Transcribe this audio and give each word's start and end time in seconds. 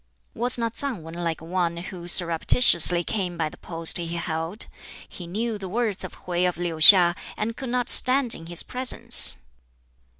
"Was 0.33 0.57
not 0.57 0.73
Tsang 0.73 1.03
Wan 1.03 1.13
like 1.13 1.41
one 1.41 1.77
who 1.77 2.07
surreptitiously 2.07 3.03
came 3.03 3.37
by 3.37 3.49
the 3.49 3.57
post 3.57 3.99
he 3.99 4.07
held? 4.15 4.65
He 5.07 5.27
knew 5.27 5.59
the 5.59 5.69
worth 5.69 6.03
of 6.03 6.21
Hwķi 6.25 6.49
of 6.49 6.57
Liu 6.57 6.77
hiŠ, 6.77 7.15
and 7.37 7.55
could 7.55 7.69
not 7.69 7.87
stand 7.87 8.33
in 8.33 8.47
his 8.47 8.63
presence. 8.63 9.37